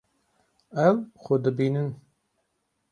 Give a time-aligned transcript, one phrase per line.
[0.87, 1.89] Ew xwe dibînin.